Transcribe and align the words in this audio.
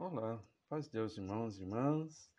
Olá, 0.00 0.40
paz 0.68 0.84
de 0.84 0.92
Deus, 0.92 1.16
irmãos 1.16 1.58
e 1.58 1.62
irmãs. 1.62 2.30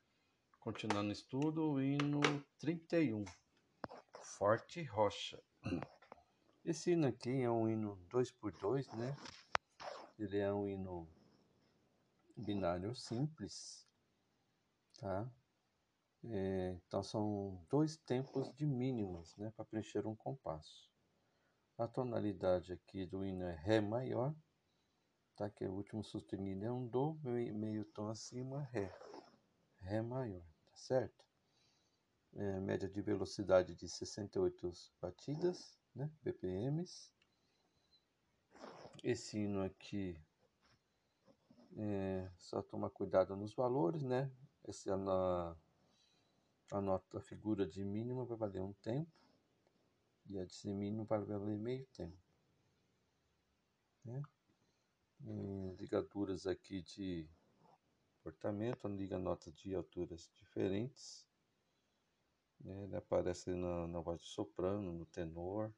Continuando 0.62 1.10
o 1.10 1.12
estudo, 1.12 1.72
o 1.72 1.82
hino 1.82 2.22
31, 2.58 3.26
Forte 4.22 4.82
Rocha. 4.84 5.44
Esse 6.64 6.92
hino 6.92 7.06
aqui 7.06 7.42
é 7.42 7.52
um 7.52 7.68
hino 7.68 7.98
2x2, 8.10 8.88
né? 8.96 9.14
Ele 10.18 10.38
é 10.38 10.54
um 10.54 10.70
hino 10.70 11.06
binário 12.34 12.96
simples, 12.96 13.86
tá? 14.98 15.30
É, 16.24 16.78
então 16.88 17.04
são 17.04 17.62
dois 17.70 17.98
tempos 17.98 18.56
de 18.56 18.66
mínimas, 18.66 19.36
né? 19.36 19.52
Para 19.54 19.66
preencher 19.66 20.08
um 20.08 20.16
compasso. 20.16 20.90
A 21.78 21.90
tonalidade 21.90 22.72
aqui 22.72 23.06
do 23.06 23.26
hino 23.26 23.44
é 23.44 23.54
Ré 23.54 23.82
maior 23.82 24.34
tá? 25.40 25.50
Que 25.50 25.64
é 25.64 25.70
o 25.70 25.74
último 25.74 26.04
sustenido 26.04 26.66
é 26.66 26.72
um 26.72 26.86
Dó, 26.86 27.16
meio, 27.24 27.86
tom 27.86 28.10
acima, 28.10 28.62
Ré. 28.74 28.94
Ré 29.80 30.02
maior, 30.02 30.44
tá 30.66 30.76
certo? 30.76 31.26
É, 32.34 32.60
média 32.60 32.90
de 32.90 33.02
velocidade 33.02 33.74
de 33.74 33.88
68 33.88 34.70
batidas, 35.02 35.80
né? 35.96 36.12
BPMs. 36.22 37.14
Esse 39.02 39.40
hino 39.40 39.64
aqui, 39.64 40.22
é, 41.78 42.30
só 42.38 42.62
tomar 42.62 42.90
cuidado 42.90 43.34
nos 43.38 43.54
valores, 43.54 44.04
né? 44.04 44.30
Esse 44.68 44.90
na 44.90 45.56
a 46.72 46.82
nota 46.82 47.18
a 47.18 47.22
figura 47.22 47.66
de 47.66 47.84
mínima 47.84 48.26
vai 48.26 48.38
valer 48.38 48.62
um 48.62 48.74
tempo 48.74 49.10
e 50.28 50.38
a 50.38 50.46
de 50.46 50.74
mínimo 50.74 51.06
vai 51.06 51.20
valer 51.20 51.58
meio 51.58 51.88
tempo. 51.88 52.18
Né? 54.06 54.22
Ligaduras 55.78 56.48
aqui 56.48 56.82
de 56.82 57.30
portamento, 58.22 58.88
liga 58.88 59.18
notas 59.18 59.54
de 59.54 59.76
alturas 59.76 60.30
diferentes. 60.36 61.28
Né? 62.60 62.84
Ele 62.84 62.96
aparece 62.96 63.54
na, 63.54 63.88
na 63.88 64.00
voz 64.00 64.22
de 64.22 64.28
soprano, 64.28 64.92
no 64.92 65.06
tenor, 65.06 65.74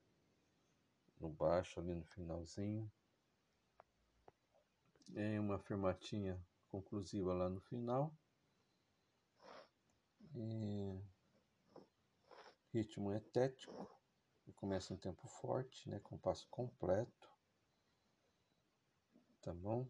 no 1.19 1.29
baixo 1.29 1.79
ali 1.79 1.93
no 1.93 2.05
finalzinho. 2.05 2.91
Tem 5.13 5.39
uma 5.39 5.55
afirmatinha 5.55 6.39
conclusiva 6.69 7.33
lá 7.33 7.49
no 7.49 7.59
final. 7.61 8.13
E 10.33 11.01
ritmo 12.73 13.11
etético, 13.11 13.89
começa 14.55 14.93
um 14.93 14.97
tempo 14.97 15.27
forte, 15.27 15.89
né, 15.89 15.99
com 15.99 16.17
passo 16.17 16.47
completo 16.49 17.40
tá 19.41 19.53
bom? 19.53 19.87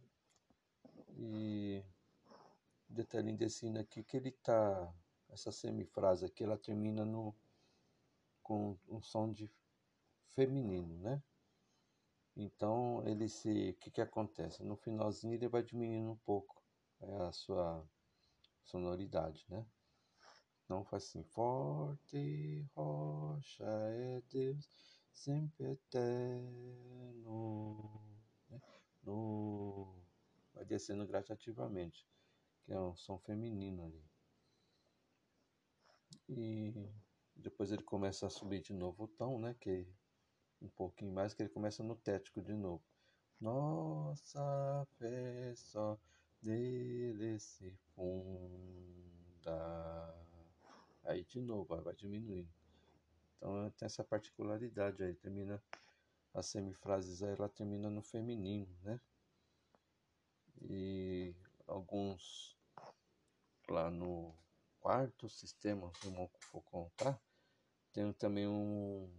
E 1.18 1.84
detalhe 2.88 3.36
hino 3.64 3.80
aqui 3.80 4.04
que 4.04 4.18
ele 4.18 4.32
tá, 4.32 4.94
essa 5.30 5.52
semifrase 5.52 6.26
aqui, 6.26 6.44
ela 6.44 6.58
termina 6.58 7.06
no 7.06 7.36
com 8.42 8.78
um 8.90 9.02
som 9.02 9.32
de 9.32 9.52
feminino, 10.30 10.98
né? 11.00 11.22
Então 12.36 13.04
ele 13.06 13.28
se, 13.30 13.72
o 13.72 13.74
que 13.76 13.92
que 13.92 14.02
acontece? 14.02 14.64
No 14.64 14.76
finalzinho 14.76 15.34
ele 15.34 15.48
vai 15.48 15.64
diminuindo 15.64 16.12
um 16.12 16.18
pouco 16.18 16.62
é, 17.02 17.18
a 17.24 17.32
sua 17.32 17.88
sonoridade, 18.64 19.46
né? 19.50 19.66
Não 20.68 20.86
faz 20.86 21.04
assim, 21.04 21.24
forte 21.24 22.66
rocha 22.74 23.66
é 23.66 24.22
Deus, 24.30 24.70
sempre 25.12 25.72
eterno 25.72 27.22
no 29.04 29.96
vai 30.54 30.66
descendo 30.66 31.06
gradativamente, 31.08 32.06
que 32.64 32.74
é 32.74 32.80
um 32.80 32.96
som 32.96 33.18
feminino 33.20 33.86
ali. 33.86 34.04
E 36.30 36.74
depois 37.36 37.72
ele 37.72 37.84
começa 37.84 38.28
a 38.28 38.30
subir 38.30 38.62
de 38.62 38.74
novo 38.74 39.06
o 39.06 39.08
tom, 39.08 39.40
né, 39.40 39.56
que 39.60 39.88
um 40.62 40.70
pouquinho 40.70 41.12
mais 41.12 41.34
que 41.34 41.42
ele 41.42 41.50
começa 41.50 41.84
no 41.84 41.96
tético 41.96 42.42
de 42.42 42.54
novo. 42.54 42.84
Nossa 43.40 44.88
fé 44.98 45.54
só 45.56 46.00
dele 46.42 47.40
se 47.40 47.72
funda. 47.96 49.52
Aí 51.04 51.24
de 51.24 51.42
novo, 51.42 51.82
vai 51.82 51.96
diminuindo. 51.96 52.50
Então 53.38 53.72
tem 53.72 53.88
essa 53.88 54.04
particularidade 54.04 55.04
aí, 55.04 55.16
termina 55.16 55.62
as 56.34 56.48
semifrases 56.48 57.22
ela 57.22 57.50
termina 57.50 57.90
no 57.90 58.02
feminino, 58.02 58.68
né? 58.84 59.00
E 60.62 61.36
alguns 61.68 62.58
lá 63.70 63.90
no 63.90 64.34
quarto 64.80 65.30
sistema, 65.30 65.92
se 65.96 66.08
eu 66.08 66.32
for 66.40 66.62
contar, 66.64 67.22
tem 67.92 68.12
também 68.14 68.48
um 68.48 69.10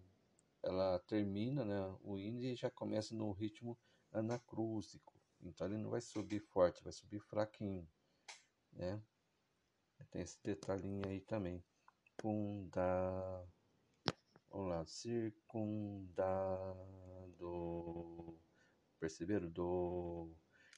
ela 0.63 0.99
termina, 1.01 1.65
né, 1.65 1.99
o 2.03 2.17
indie 2.17 2.55
já 2.55 2.71
começa 2.71 3.15
no 3.15 3.33
ritmo 3.33 3.77
anacrúsico. 4.13 5.21
Então 5.41 5.67
ele 5.67 5.77
não 5.77 5.91
vai 5.91 6.01
subir 6.01 6.39
forte, 6.39 6.85
vai 6.85 6.93
subir 6.93 7.19
fraquinho, 7.19 7.89
né? 8.73 9.03
Tem 10.11 10.23
esse 10.23 10.39
detalhinho 10.43 11.09
aí 11.09 11.21
também. 11.21 11.65
Punda 12.17 13.45
Vamos 14.53 14.69
lá, 14.69 14.85
circundado. 14.85 15.89
Perceberam? 19.01 19.49
Do. 19.49 20.31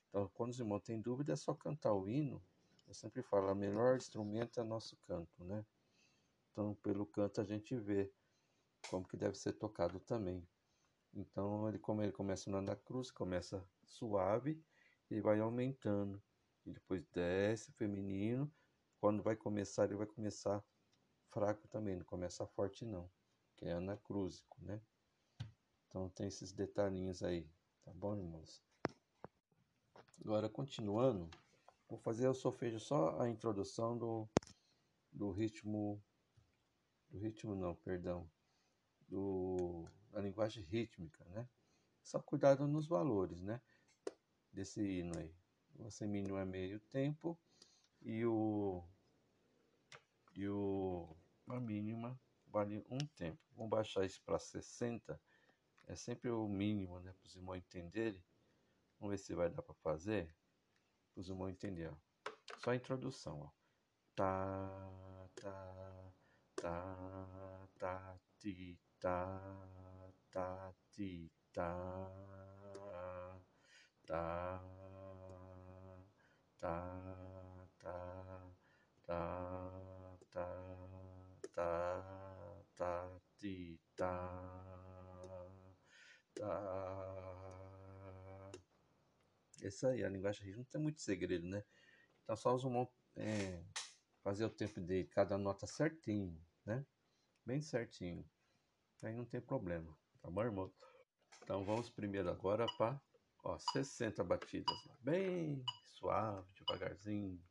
Então, 0.09 0.31
quando 0.33 0.51
os 0.51 0.61
irmãos 0.61 0.81
têm 0.83 1.01
dúvida, 1.01 1.33
é 1.33 1.37
só 1.37 1.53
cantar 1.55 1.93
o 1.93 2.09
hino. 2.09 2.41
Eu 2.87 2.95
sempre 2.95 3.21
falo, 3.21 3.51
o 3.51 3.55
melhor 3.55 3.97
instrumento 3.97 4.61
é 4.61 4.63
nosso 4.63 4.97
canto, 4.99 5.45
né? 5.45 5.67
Então, 6.53 6.77
pelo 6.77 7.05
canto 7.05 7.41
a 7.41 7.45
gente 7.45 7.77
vê 7.77 8.13
como 8.89 9.09
que 9.09 9.17
deve 9.17 9.37
ser 9.37 9.55
tocado 9.55 9.99
também. 9.99 10.47
Então, 11.13 11.69
ele, 11.69 11.81
como 11.81 12.01
ele 12.01 12.13
começa 12.13 12.57
Ana 12.57 12.77
Cruz, 12.77 13.11
começa 13.11 13.69
suave 13.83 14.63
e 15.11 15.21
vai 15.21 15.41
aumentando. 15.41 16.23
E 16.65 16.71
depois 16.73 17.05
desce 17.13 17.73
feminino. 17.73 18.49
Quando 19.01 19.21
vai 19.21 19.35
começar, 19.35 19.87
ele 19.87 19.97
vai 19.97 20.07
começar 20.07 20.65
fraco 21.31 21.67
também, 21.67 21.97
não 21.97 22.05
começa 22.05 22.47
forte 22.47 22.85
não 22.85 23.11
que 23.57 23.67
é 23.67 23.73
anacrúsico, 23.73 24.57
né? 24.63 24.81
Então 25.89 26.09
tem 26.11 26.27
esses 26.27 26.53
detalhinhos 26.53 27.23
aí, 27.23 27.49
tá 27.85 27.93
bom, 27.93 28.17
irmãos? 28.17 28.63
Agora, 30.21 30.49
continuando, 30.49 31.29
vou 31.89 31.99
fazer 31.99 32.27
o 32.29 32.35
solfejo 32.35 32.81
só 32.81 33.21
a 33.21 33.29
introdução 33.29 33.97
do, 33.97 34.29
do 35.13 35.31
ritmo, 35.31 36.03
do 37.11 37.19
ritmo 37.19 37.55
não, 37.55 37.75
perdão, 37.77 38.29
do, 39.09 39.85
da 40.11 40.21
linguagem 40.21 40.65
rítmica, 40.65 41.25
né? 41.27 41.49
Só 42.03 42.21
cuidado 42.21 42.67
nos 42.67 42.87
valores, 42.87 43.41
né? 43.43 43.61
Desse 44.53 44.83
hino 44.83 45.19
aí. 45.19 45.35
O 45.79 45.91
semínimo 45.91 46.39
é 46.39 46.45
meio 46.45 46.81
tempo 46.81 47.39
e 48.03 48.25
o 48.25 48.85
e 50.37 50.49
o 50.49 51.17
a 51.49 51.61
mínima 51.61 52.19
vale 52.55 52.85
um 52.89 52.99
tempo. 52.99 53.41
Vamos 53.57 53.71
baixar 53.71 54.05
isso 54.05 54.23
para 54.23 54.39
60. 54.39 55.21
É 55.89 55.97
sempre 55.97 56.31
o 56.31 56.47
mínimo, 56.47 57.01
né? 57.01 57.13
Para 57.13 57.27
os 57.27 57.35
irmãos 57.35 57.57
entenderem. 57.57 58.23
Vamos 58.99 59.11
ver 59.11 59.19
se 59.19 59.35
vai 59.35 59.51
dar 59.51 59.61
para 59.61 59.75
fazer. 59.75 60.33
Para 61.13 61.21
os 61.21 61.29
irmãos 61.29 61.51
entenderem. 61.51 61.97
Só 62.61 62.71
a 62.71 62.77
introdução. 62.77 63.41
Ó. 63.41 63.51
Tá, 64.15 65.29
tá, 65.35 66.13
tá, 66.55 67.69
tá, 67.77 68.21
ti, 68.39 68.79
tá, 69.01 69.41
tá, 70.31 70.73
ti, 70.93 71.33
tá, 71.53 72.09
tá, 72.95 73.41
tá, 74.07 74.63
tá, 76.57 77.85
tá, 79.07 79.71
tá, 80.33 82.14
tá 82.85 83.09
tá, 83.09 83.21
ti, 83.39 83.81
tá, 83.97 85.27
tá. 86.35 87.45
Essa 89.63 89.89
aí, 89.89 90.05
a 90.05 90.09
linguagem 90.09 90.55
não 90.55 90.65
tem 90.65 90.81
muito 90.81 91.01
segredo, 91.01 91.47
né? 91.47 91.65
Então 92.23 92.37
só 92.37 92.55
os 92.55 92.63
irmãos 92.63 92.89
é, 93.17 93.65
fazer 94.23 94.45
o 94.45 94.51
tempo 94.51 94.81
de 94.81 95.05
cada 95.05 95.39
nota 95.39 95.67
certinho, 95.67 96.39
né? 96.67 96.85
Bem 97.47 97.63
certinho. 97.63 98.29
Aí 99.03 99.15
não 99.15 99.25
tem 99.25 99.41
problema, 99.41 99.97
tá 100.21 100.31
bom, 100.31 100.43
irmão? 100.43 100.73
Então 101.43 101.65
vamos 101.65 101.89
primeiro 101.91 102.29
agora 102.31 102.67
para 102.77 103.01
ó, 103.45 103.59
60 103.59 104.23
batidas, 104.25 104.77
bem 105.01 105.65
suave, 105.85 106.47
devagarzinho. 106.55 107.43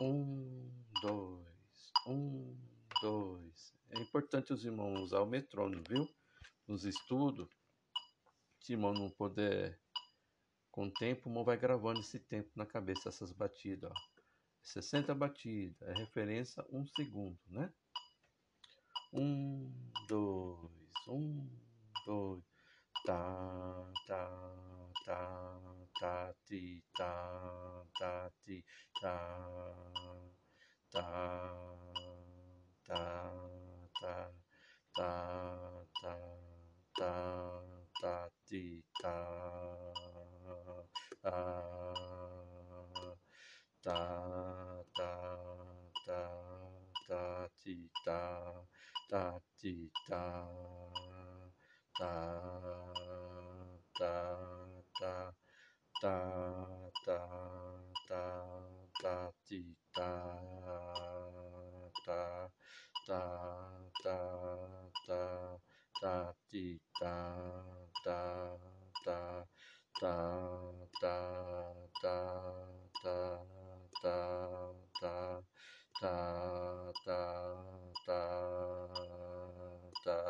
Um, 0.00 0.70
dois, 1.02 1.46
um, 2.06 2.71
dois. 3.02 3.74
É 3.90 4.00
importante 4.00 4.52
os 4.54 4.64
irmãos 4.64 5.00
usar 5.02 5.20
o 5.20 5.26
metrônomo, 5.26 5.84
viu? 5.88 6.08
Nos 6.68 6.84
estudos. 6.86 7.48
Se 8.60 8.72
o 8.72 8.76
irmão 8.76 8.94
não 8.94 9.10
puder 9.10 9.78
Com 10.72 10.86
o 10.86 10.92
tempo, 10.92 11.28
o 11.28 11.30
irmão 11.30 11.44
vai 11.44 11.56
gravando 11.56 12.00
esse 12.00 12.18
tempo 12.18 12.50
na 12.56 12.66
cabeça, 12.66 13.08
essas 13.08 13.32
batidas. 13.32 13.90
Ó. 13.92 13.94
60 14.62 15.14
batidas, 15.14 15.80
é 15.88 15.94
referência 15.94 16.64
um 16.70 16.86
segundo, 16.86 17.38
né? 17.48 17.72
Um, 19.12 19.70
dois, 20.08 20.70
um, 21.08 21.48
dois, 22.06 22.42
tá, 23.06 23.92
tá, 24.06 24.30
tá, 25.06 25.60
tá, 26.00 26.34
ti, 26.46 26.84
tá, 26.96 27.86
tá, 27.98 28.32
ti, 28.42 28.64
tá, 29.00 29.84
tá, 30.90 31.91
tá, 32.92 33.32
tá, 34.00 34.30
tá, 34.94 35.86
tá, 36.02 36.16
tá, 36.94 37.62
tá, 38.00 38.30
ti, 38.44 38.84
tá, 39.00 39.08
ah, 41.24 43.16
tá, 43.82 44.84
tá, 44.94 45.10
tá, 46.06 46.30
tá, 47.08 47.48
ti, 47.56 47.90
tá, 48.04 48.64
tá, 49.08 49.40
ti, 49.56 49.90
tá, 50.08 50.48
tá, 51.98 52.12
tá, 53.94 54.12
tá, 54.98 55.34
tá, 56.00 56.90
tá, 57.04 57.28
tá, 58.08 58.22
tá, 59.00 59.32
ti, 59.44 59.76
tá, 59.94 60.02
tá, 62.04 62.50
tá, 63.06 63.90
tá, 64.02 64.18
tá, 65.06 65.58
tá, 66.00 66.34
ti, 66.48 66.80
tá, 66.98 67.34
tá, 68.04 68.58
tá, 69.04 69.46
tá, 70.00 70.16
tá, 71.00 71.74
tá, 72.00 72.16
tá, 73.12 73.44
tá, 74.02 74.44
tá, 75.00 75.42
tá, 75.92 76.92
tá, 77.02 77.42
tá, 78.04 78.42
tá, 80.04 80.22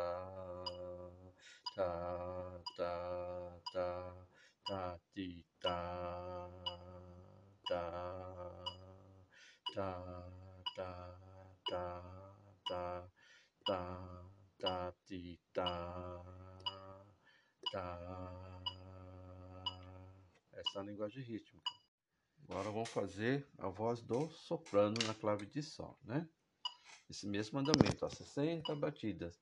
tá, 1.75 1.93
tá, 2.75 3.59
tá, 3.73 4.27
tá, 4.65 4.99
ti, 5.13 5.45
tá, 5.61 6.49
tá, 7.67 7.91
tá, 9.73 9.93
tá, 10.75 11.19
tá, 11.69 12.12
tá, 12.67 13.09
tá, 13.65 14.25
tá, 14.59 14.93
ti, 15.05 15.39
tá, 15.53 16.23
tá. 17.71 18.63
Essa 20.53 20.79
é 20.79 20.81
a 20.81 20.83
linguagem 20.83 21.23
rítmica. 21.23 21.71
Agora 22.49 22.69
vamos 22.71 22.89
fazer 22.89 23.47
a 23.57 23.69
voz 23.69 24.01
do 24.01 24.29
soprano 24.29 24.95
na 25.07 25.13
clave 25.13 25.45
de 25.45 25.63
sol, 25.63 25.97
né? 26.03 26.27
Esse 27.09 27.27
mesmo 27.27 27.59
andamento, 27.59 28.05
ó, 28.05 28.09
60 28.09 28.75
batidas. 28.75 29.39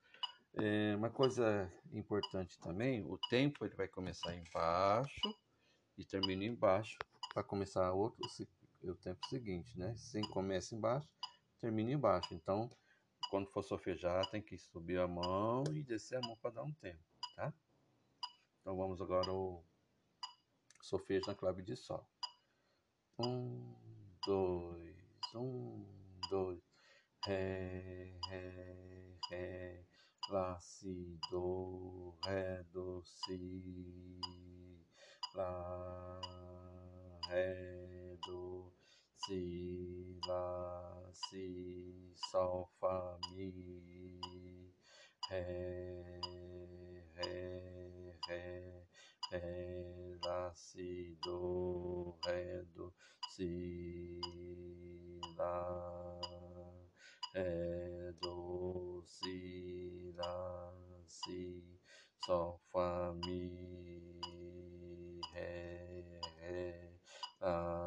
É, 0.53 0.95
uma 0.95 1.09
coisa 1.09 1.71
importante 1.93 2.59
também, 2.59 3.03
o 3.05 3.17
tempo 3.29 3.65
ele 3.65 3.75
vai 3.75 3.87
começar 3.87 4.35
embaixo 4.35 5.33
e 5.97 6.03
termina 6.03 6.43
embaixo 6.43 6.97
para 7.33 7.43
começar 7.43 7.91
outro, 7.93 8.19
o 8.83 8.95
tempo 8.95 9.25
seguinte, 9.27 9.77
né? 9.77 9.95
Se 9.95 10.21
começa 10.29 10.75
embaixo, 10.75 11.07
termina 11.59 11.91
embaixo. 11.91 12.33
Então, 12.33 12.69
quando 13.31 13.49
for 13.49 13.63
solfejar, 13.63 14.29
tem 14.29 14.41
que 14.41 14.57
subir 14.57 14.99
a 14.99 15.07
mão 15.07 15.63
e 15.73 15.81
descer 15.81 16.17
a 16.17 16.21
mão 16.21 16.35
para 16.35 16.55
dar 16.55 16.63
um 16.63 16.73
tempo, 16.73 16.99
tá? 17.33 17.53
Então 18.59 18.75
vamos 18.75 19.01
agora 19.01 19.31
ao 19.31 19.65
solfejo 20.81 21.27
na 21.27 21.33
clave 21.33 21.63
de 21.63 21.77
sol. 21.77 22.05
Um, 23.17 23.73
dois, 24.27 24.97
um, 25.33 25.85
dois, 26.29 26.61
ré, 27.25 28.19
ré, 28.27 29.17
ré, 29.29 29.85
lá, 30.29 30.59
si, 30.59 31.17
do, 31.29 32.13
ré, 32.25 32.63
do, 32.73 33.01
si, 33.05 34.19
lá, 35.33 36.19
ré, 37.29 38.17
do, 38.25 38.50
si, 39.25 40.19
lá, 40.27 41.11
si, 41.13 42.11
sol, 42.15 42.69
fá, 42.79 43.17
mi, 43.31 44.73
ré, 45.29 46.19
ré, 47.15 48.17
ré, 48.27 48.85
ré, 49.31 50.17
lá, 50.23 50.51
si, 50.55 51.17
do, 51.23 52.17
ré, 52.25 52.63
do, 52.73 52.93
si, 53.29 54.19
lá, 55.37 56.19
ré, 57.35 58.13
do, 58.21 59.03
si, 59.05 60.13
lá, 60.17 60.73
si, 61.07 61.63
sol, 62.25 62.59
fá, 62.71 63.13
mi, 63.23 64.19
ré, 65.33 66.03
ré, 66.39 66.91
lá, 67.39 67.80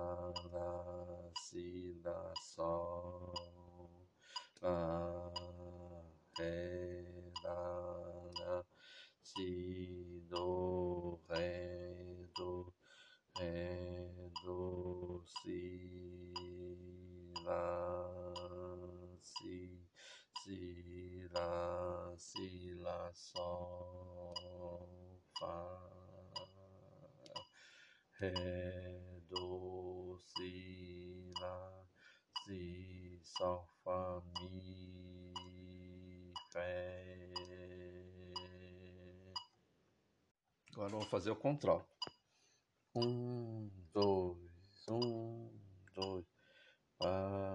sol, 23.15 24.35
fá, 25.39 25.81
ré, 28.21 29.21
do, 29.29 30.21
si, 30.27 31.33
lá, 31.41 31.87
si, 32.45 33.21
sol, 33.23 33.69
fá, 33.85 34.23
mi, 34.41 36.35
ré. 36.55 37.35
Agora 40.73 40.91
vamos 40.91 41.09
fazer 41.09 41.31
o 41.31 41.37
controle. 41.37 41.85
Um, 42.97 43.71
dois, 43.93 44.87
um, 44.89 45.51
dois. 45.95 46.27
Fá, 46.99 47.54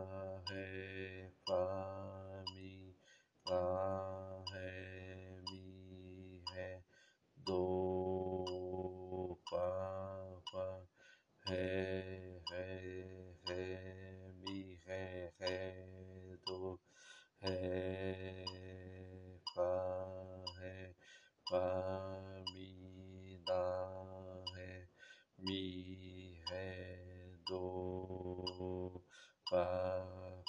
fá, 29.49 29.65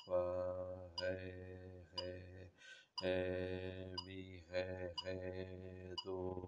fá, 0.07 0.23
ré, 1.01 1.17
ré, 1.97 2.51
ré, 3.01 3.97
mi, 4.05 4.45
ré, 4.51 4.93
ré, 5.05 5.95
do, 6.05 6.47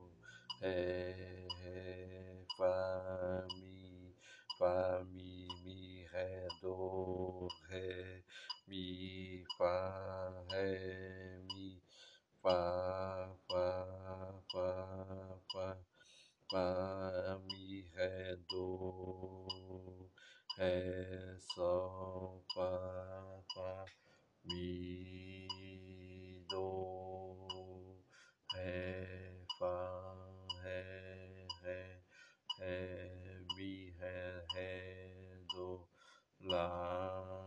ré, 0.61 1.49
ré, 1.63 2.45
fá, 2.59 3.47
mi, 3.57 4.15
fá, 4.59 5.03
mi, 5.13 5.49
mi, 5.65 6.05
ré, 6.13 6.49
do, 6.61 7.49
ré, 7.71 8.23
mi, 8.69 9.43
fá, 9.57 10.45
ré, 10.51 11.41
mi, 11.55 11.81
fá, 12.43 12.59
fá, 13.49 13.67
fá, 14.53 14.69
fá, 15.53 15.77
fá, 16.51 16.65
mi, 16.77 16.92
ré, 20.57 21.37
sol, 21.39 22.45
fá, 22.53 23.43
fá, 23.55 23.85
mi, 24.45 26.45
do, 26.49 27.99
ré, 28.53 29.45
fá, 29.59 30.15
ré, 30.63 31.47
ré, 31.63 32.03
ré, 32.59 33.45
mi, 33.57 33.91
ré, 33.93 34.47
ré, 34.53 35.41
do, 35.53 35.89
lá. 36.41 37.47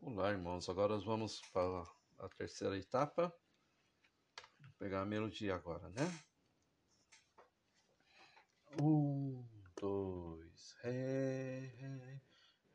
Olá, 0.00 0.32
irmãos. 0.32 0.68
Agora 0.68 0.94
nós 0.94 1.04
vamos 1.04 1.40
para 1.52 1.84
a 2.18 2.28
terceira 2.28 2.76
etapa. 2.76 3.32
Vou 4.60 4.72
pegar 4.78 5.02
a 5.02 5.06
melodia 5.06 5.54
agora, 5.54 5.88
né? 5.90 6.10
dois, 9.82 10.76
ré, 10.84 11.72
ré, 11.76 12.22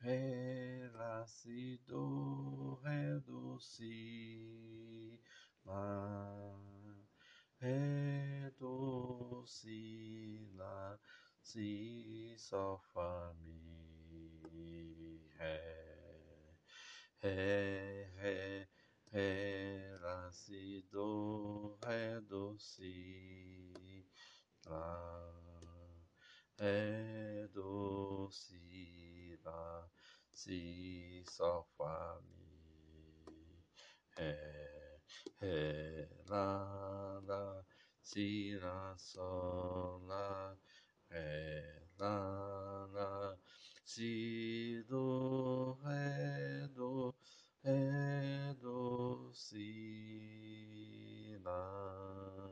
ré, 0.01 0.91
lá, 0.93 1.25
si, 1.25 1.79
do, 1.87 2.75
ré, 2.83 3.21
do, 3.25 3.57
si, 3.61 5.17
lá, 5.63 6.53
ré, 7.61 8.51
do, 8.59 9.45
si, 9.47 10.51
lá, 10.55 10.99
si, 11.41 12.35
sol, 12.37 12.77
fá, 12.93 13.33
mi, 13.39 15.23
ré, 15.39 16.59
ré, 17.21 18.11
ré, 18.17 18.67
ré, 19.13 19.97
lá, 20.01 20.29
si, 20.33 20.85
do, 20.91 21.77
ré, 21.85 22.19
do, 22.19 22.57
si, 22.59 24.05
lá 24.65 25.56
do, 27.53 28.29
si, 28.31 29.37
lá, 29.45 29.87
si, 30.33 31.23
sol, 31.25 31.67
fá, 31.77 32.19
mi, 32.23 33.63
ré, 34.17 34.99
ré, 35.39 36.09
lá, 36.27 37.19
lá, 37.23 37.63
si, 38.01 38.57
lá, 38.59 38.95
sol, 38.97 39.99
lá, 40.07 40.57
ré, 41.11 41.83
lá, 41.99 42.87
lá, 42.91 43.37
si, 43.85 44.83
do, 44.89 45.73
ré, 45.83 46.67
do, 46.73 47.13
ré, 47.63 48.53
do, 48.59 49.31
si, 49.33 51.37
lá, 51.43 52.49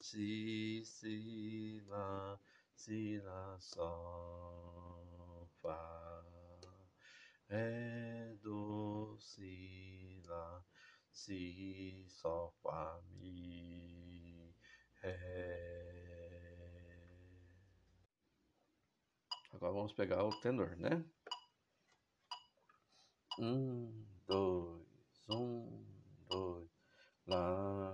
si, 0.00 0.82
si, 0.84 1.80
lá, 1.88 2.38
si, 2.82 3.20
lá, 3.20 3.56
sol, 3.60 5.48
fá, 5.62 6.24
ré, 7.48 8.34
do, 8.42 9.16
si, 9.20 10.20
lá, 10.26 10.64
si, 11.12 12.04
sol, 12.08 12.52
fá, 12.60 13.00
mi, 13.20 14.52
ré. 15.00 15.62
Agora 19.52 19.72
vamos 19.72 19.92
pegar 19.92 20.24
o 20.24 20.40
tenor, 20.40 20.76
né? 20.76 21.04
Um, 23.38 24.04
dois, 24.26 25.28
um, 25.28 25.86
dois, 26.28 26.68
lá, 27.28 27.91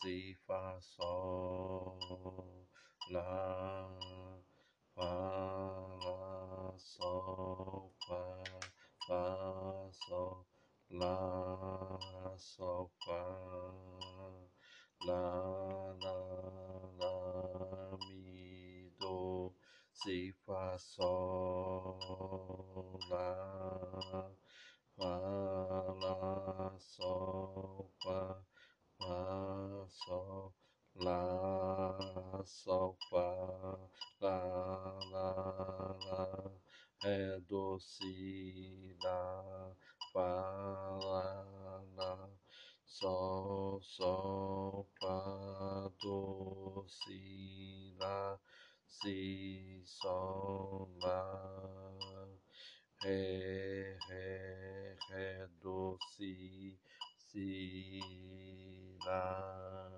si, 0.00 0.34
fá, 0.46 0.80
sol, 0.80 1.98
lá, 3.10 3.88
fá, 4.94 5.04
lá, 6.04 6.74
sol, 6.78 7.92
fá, 8.06 8.42
fá, 9.06 9.90
sol, 9.92 10.46
lá, 10.90 12.34
sol, 12.38 12.90
fá, 13.04 13.22
lá, 15.04 15.94
lá, 16.02 16.16
lá, 16.98 17.98
mi, 18.08 18.90
do, 18.98 19.52
si, 19.92 20.32
fá, 20.46 20.78
sol, 20.78 21.98
lá, 23.10 24.32
fá, 24.96 25.18
lá, 26.02 26.76
sol, 26.78 27.90
fá, 28.02 28.42
fá, 29.02 29.86
sol, 29.88 30.54
lá, 30.94 32.42
sol, 32.44 32.96
fá, 33.10 33.78
lá, 34.20 34.98
lá, 35.10 35.96
lá, 36.06 36.52
ré, 37.02 37.40
do, 37.48 37.78
si, 37.80 38.96
lá, 39.02 39.74
fá, 40.12 40.98
lá, 41.02 41.84
lá, 41.96 42.30
sol, 42.86 43.80
sol, 43.82 44.86
fá, 45.00 45.90
do, 46.00 46.84
si, 46.88 47.96
lá, 47.98 48.38
si, 48.86 49.82
sol, 49.84 50.88
lá, 51.02 51.92
ré, 53.02 53.98
ré, 54.08 54.96
ré, 55.10 55.48
do, 55.60 55.98
si, 56.16 56.78
si, 57.32 58.00
lá, 59.06 59.90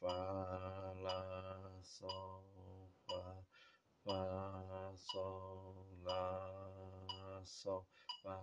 fá, 0.00 0.94
lá, 1.02 1.80
sol, 1.82 2.90
fá, 3.06 3.44
fá, 4.02 4.92
sol, 4.96 5.86
lá, 6.02 7.42
sol, 7.44 7.86
fá. 8.22 8.40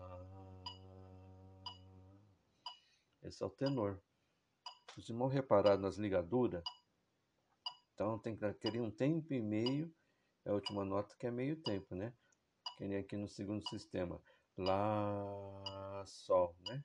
Esse 3.23 3.41
é 3.41 3.45
o 3.47 3.49
tenor. 3.49 3.99
Se 4.93 4.99
os 4.99 5.09
irmãos 5.09 5.33
repararam 5.33 5.81
nas 5.81 5.97
ligaduras, 5.97 6.63
então 7.93 8.19
tem 8.19 8.37
que 8.37 8.53
querer 8.53 8.79
um 8.79 8.91
tempo 8.91 9.33
e 9.33 9.41
meio, 9.41 9.91
é 10.45 10.51
a 10.51 10.53
última 10.53 10.85
nota 10.85 11.15
que 11.17 11.25
é 11.25 11.31
meio 11.31 11.55
tempo, 11.63 11.95
né? 11.95 12.13
Que 12.77 12.87
nem 12.87 12.99
aqui 12.99 13.17
no 13.17 13.27
segundo 13.27 13.67
sistema. 13.67 14.21
Lá, 14.55 16.03
Sol, 16.05 16.55
né? 16.67 16.83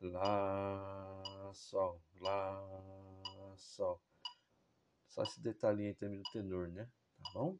Lá, 0.00 1.50
Sol, 1.54 2.00
Lá, 2.20 2.62
Sol. 3.56 4.00
Só 5.08 5.22
esse 5.22 5.40
detalhinho 5.40 5.88
aí 5.88 5.94
também 5.94 6.20
do 6.20 6.30
tenor, 6.30 6.68
né? 6.68 6.88
Tá 7.22 7.30
bom? 7.32 7.58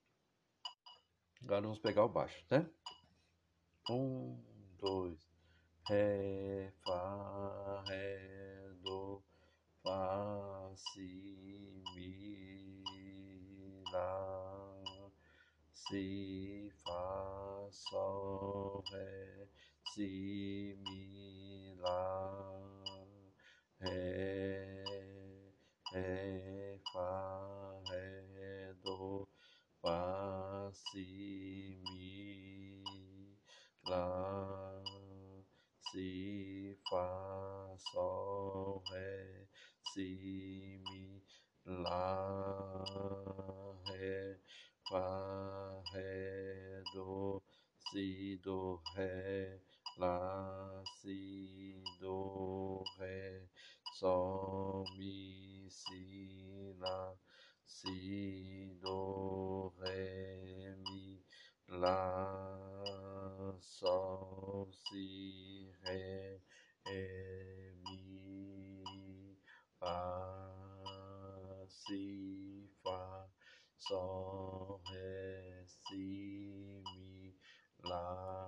Agora 1.43 1.63
vamos 1.63 1.79
pegar 1.79 2.05
o 2.05 2.09
baixo, 2.09 2.45
né? 2.51 2.69
Um, 3.89 4.37
dois, 4.79 5.19
Ré, 5.89 6.73
Fá, 6.85 7.85
Ré, 7.87 8.75
Do, 8.83 9.23
Fá, 9.83 10.73
Si, 10.75 11.83
Mi, 11.95 12.85
Lá, 13.93 14.83
Si, 15.73 16.73
Fá, 16.85 17.69
Sol, 17.71 18.83
Ré, 18.91 19.49
Si, 19.97 20.77
Mi, 20.85 21.75
Lá, 21.81 22.61
Ré, 23.81 24.85
Ré, 25.91 26.79
Fá, 26.93 27.81
Ré, 27.89 28.75
Do, 28.83 29.27
Fá, 29.81 30.71
Si, 30.75 31.81
Mi, 31.95 32.85
Lá, 33.87 34.83
Si, 35.81 36.77
Fá, 36.91 37.75
Sol, 37.79 38.83
Ré, 38.91 39.49
Si, 39.83 40.79
Mi, 40.91 41.23
Lá, 41.65 42.85
Ré, 43.87 44.41
Fá, 44.91 45.83
Ré, 45.91 46.83
Do, 46.93 47.43
Si, 47.79 48.39
Do, 48.45 48.83
Ré, 48.95 49.59
Lá, 49.99 50.83
Si, 50.85 51.83
Do, 51.99 52.85
Ré, 52.99 53.49
Sol, 53.95 54.85
Mi, 54.99 55.67
Si, 55.71 56.75
Lá, 56.79 57.15
Si, 57.65 58.79
Do, 58.83 59.73
Ré, 59.81 60.77
Mi, 60.87 61.25
Lá, 61.69 63.57
Sol, 63.59 64.71
Si, 64.85 65.73
Ré, 65.83 66.43
Ré, 66.85 67.73
Mi, 67.87 69.35
Fá, 69.81 70.53
Si, 71.69 72.69
Fá, 72.85 73.27
Sol, 73.79 74.79
Ré, 74.91 75.65
Si, 75.67 76.83
Mi, 76.85 77.35
Lá, 77.83 78.46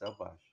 Ré. 0.00 0.04
Esse 0.04 0.04
é 0.04 0.08
o 0.08 0.16
baixo. 0.16 0.45